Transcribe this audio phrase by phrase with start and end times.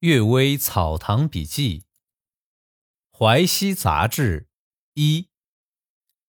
[0.00, 1.84] 阅微草堂笔记，
[3.12, 4.48] 淮西杂志
[4.94, 5.28] 一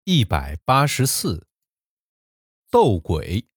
[0.04, 1.48] 一百八十四，
[2.71, 3.48] 斗鬼。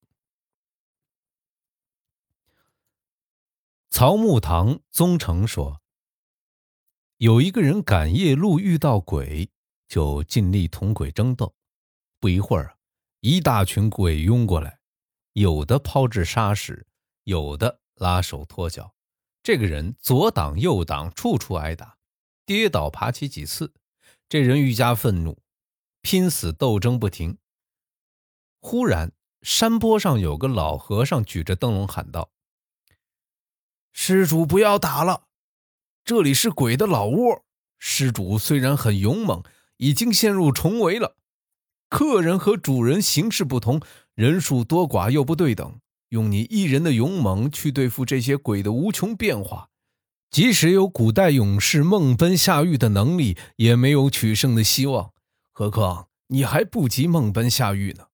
[3.90, 5.82] 曹木堂宗成说，
[7.18, 9.52] 有一个人赶夜路遇到鬼，
[9.90, 11.54] 就尽力同鬼争斗。
[12.22, 12.80] 不一会儿，
[13.20, 14.80] 一大群鬼拥过来，
[15.34, 16.88] 有的抛掷沙石，
[17.26, 18.94] 有的拉手拖脚。
[19.48, 21.96] 这个人左挡右挡，处处挨打，
[22.46, 23.74] 跌倒爬起几次。
[24.28, 25.42] 这人愈加愤怒，
[26.02, 27.38] 拼死斗争不停。
[28.60, 32.30] 忽然，山坡上有个老和尚举着灯笼喊道
[33.94, 35.28] ：“施主不要打了，
[36.04, 37.46] 这里是鬼的老窝。
[37.80, 39.42] 施主虽然很勇猛，
[39.78, 41.16] 已经陷入重围了。
[41.88, 43.80] 客人和主人形势不同，
[44.14, 45.80] 人数多寡又不对等。”
[46.10, 49.70] 用你一人的勇猛去对付这些鬼的无穷变化，
[50.30, 55.12] 即使有古代勇士梦奔下狱的能力，也没有取胜的希望。
[55.52, 58.08] 何况你还不及梦奔下狱呢，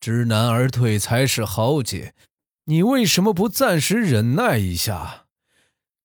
[0.00, 2.14] 知难而退才是豪杰。
[2.64, 5.26] 你为什么不暂时忍耐一下，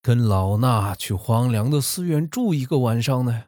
[0.02, 3.46] 跟老衲去荒凉的寺院住一个晚上呢？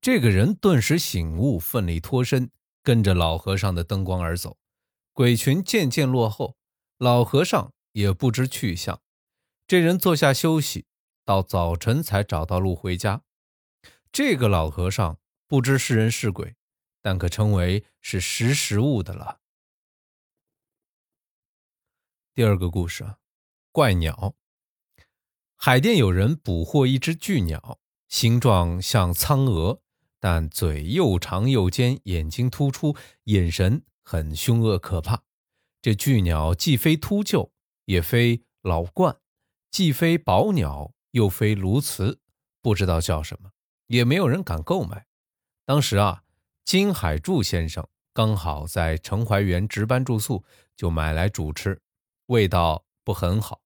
[0.00, 2.50] 这个人顿时醒悟，奋力脱身，
[2.82, 4.56] 跟着老和尚的灯光而走。
[5.16, 6.58] 鬼群渐渐落后，
[6.98, 9.00] 老和尚也不知去向。
[9.66, 10.84] 这人坐下休息，
[11.24, 13.22] 到早晨才找到路回家。
[14.12, 16.54] 这个老和尚不知是人是鬼，
[17.00, 19.40] 但可称为是识时务的了。
[22.34, 23.14] 第二个故事，
[23.72, 24.34] 怪鸟。
[25.54, 29.80] 海淀有人捕获一只巨鸟，形状像苍鹅，
[30.20, 32.94] 但嘴又长又尖，眼睛突出，
[33.24, 33.82] 眼神。
[34.08, 35.24] 很凶恶可怕，
[35.82, 37.50] 这巨鸟既非秃鹫，
[37.86, 39.16] 也非老鹳，
[39.72, 42.18] 既非宝鸟，又非鸬鹚，
[42.62, 43.50] 不知道叫什么，
[43.88, 45.06] 也没有人敢购买。
[45.64, 46.22] 当时啊，
[46.64, 50.44] 金海柱先生刚好在城怀园值班住宿，
[50.76, 51.82] 就买来煮吃，
[52.26, 53.60] 味道不很好。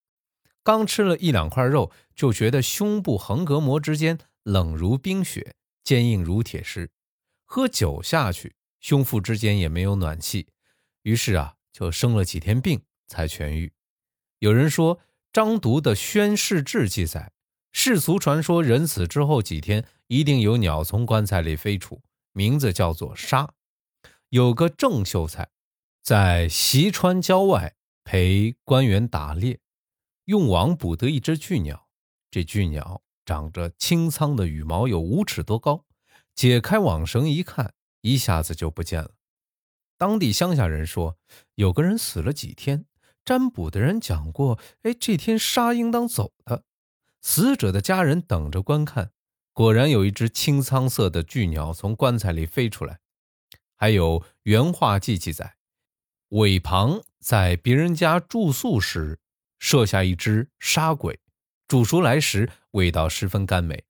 [0.62, 6.90] 刚吃了一两块肉，就觉得胸部横膈膜之间冷如冰雪，坚硬如铁石。
[7.44, 8.54] 喝酒下去。
[8.80, 10.48] 胸腹之间也没有暖气，
[11.02, 13.72] 于是啊，就生了几天病才痊愈。
[14.38, 14.98] 有人说，
[15.32, 17.32] 张读的《宣誓志》记载，
[17.72, 22.00] 世俗传说人死之后几天，一定有鸟从棺材里飞出，
[22.32, 23.52] 名字叫做沙。
[24.30, 25.50] 有个郑秀才，
[26.02, 29.60] 在西川郊外陪官员打猎，
[30.24, 31.88] 用网捕得一只巨鸟。
[32.30, 35.84] 这巨鸟长着青苍的羽毛，有五尺多高。
[36.34, 37.74] 解开网绳一看。
[38.00, 39.10] 一下子就不见了。
[39.96, 41.18] 当地乡下人说，
[41.56, 42.86] 有个人死了几天，
[43.24, 46.64] 占卜的人讲过，哎，这天杀应当走的。
[47.20, 49.12] 死者的家人等着观看，
[49.52, 53.00] 果然有一只青苍色的巨鸟从棺材里飞出来。
[53.76, 55.56] 还有原画记记载，
[56.28, 59.18] 韦庞在别人家住宿时，
[59.58, 61.20] 设下一只杀鬼，
[61.68, 63.84] 煮熟来时味道十分甘美。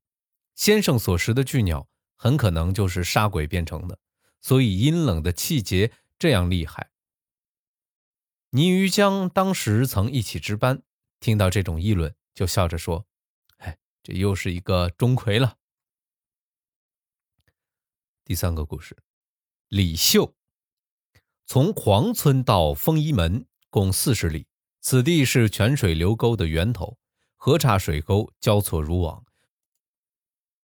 [0.56, 1.86] 先生所食的巨鸟。
[2.22, 3.98] 很可能就是杀鬼变成的，
[4.42, 6.90] 所以阴冷的气节这样厉害。
[8.50, 10.82] 倪于江当时曾一起值班，
[11.18, 13.06] 听到这种议论，就笑着说
[13.56, 15.56] ：“哎，这又是一个钟馗了。”
[18.22, 18.98] 第三个故事，
[19.68, 20.34] 李秀
[21.46, 24.46] 从黄村到丰一门共四十里，
[24.82, 26.98] 此地是泉水流沟的源头，
[27.36, 29.24] 河岔水沟交错如网。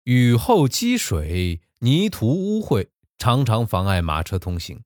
[0.07, 2.87] 雨后积水，泥土污秽，
[3.19, 4.85] 常常妨碍马车通行。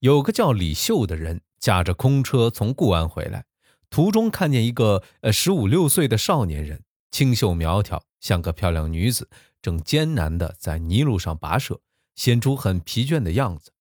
[0.00, 3.46] 有个叫李秀的人，驾着空车从固安回来，
[3.88, 9.30] 途中看见一个呃十五六岁的少年人，清秀苗条，像个漂亮女子，
[9.62, 11.80] 正艰难地在泥路上跋涉，
[12.14, 13.72] 显出很疲倦的样子。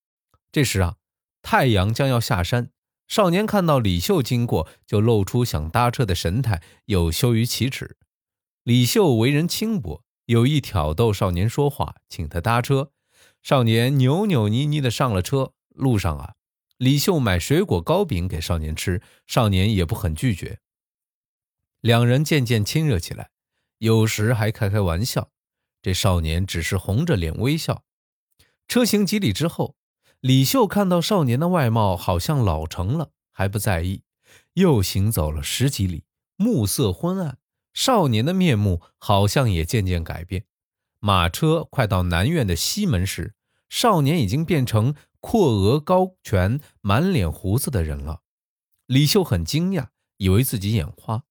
[0.54, 0.96] 这时啊，
[1.42, 2.70] 太阳将要下山，
[3.10, 7.98] 少年看到李秀经过，就露出想搭车的神态，又羞于启齿。
[8.64, 10.06] 李秀为人轻薄。
[10.28, 12.92] 有意挑逗少年说话，请他搭车。
[13.42, 15.54] 少年扭扭捏捏的上了车。
[15.70, 16.34] 路上啊，
[16.78, 20.60] 李秀买水果糕饼给少年吃，少年也不很拒绝。
[21.80, 23.30] 两人渐渐亲热起来，
[23.78, 25.30] 有时还开开玩笑。
[25.82, 27.84] 这少年只是红着脸微笑。
[28.68, 29.76] 车行几里之后，
[30.20, 34.02] 李秀看到少年的外貌好像老成了，还不在意。
[34.56, 36.04] 又行走了十几里，
[36.36, 37.38] 暮色昏暗。
[37.78, 40.46] 少年的面目好像也渐渐改变。
[40.98, 43.36] 马车快到南院的西门时，
[43.70, 48.24] 少年已经变成阔额高颧、满脸胡子的人了。
[48.88, 51.22] 李秀很惊讶，以为自己眼花，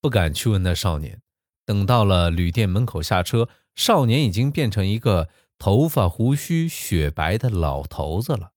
[0.00, 1.20] 不敢去问那少年。
[1.64, 8.52] 等到了旅店门口下车，少年已经变成一个头发胡须雪白的老头子了。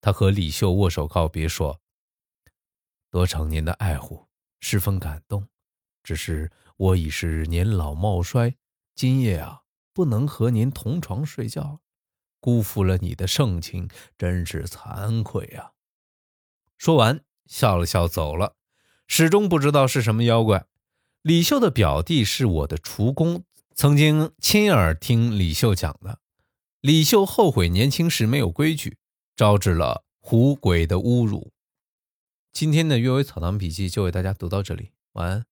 [0.00, 1.82] 他和李秀握手告别，说
[3.12, 4.28] ：“多少年的爱护，
[4.60, 5.46] 十分感动。
[6.10, 8.56] 只是我已是年老貌衰，
[8.96, 9.60] 今夜啊，
[9.92, 11.78] 不能和您同床睡觉，
[12.40, 15.70] 辜负了你的盛情，真是惭愧啊。”
[16.76, 18.56] 说完，笑了笑走了，
[19.06, 20.66] 始终不知道是什么妖怪。
[21.22, 23.44] 李秀的表弟是我的厨工，
[23.76, 26.18] 曾经亲耳听李秀讲的。
[26.80, 28.98] 李秀后悔年轻时没有规矩，
[29.36, 31.52] 招致了狐鬼的侮辱。
[32.52, 35.46] 今天的《阅微草堂笔记》就为大家读到这里，晚安。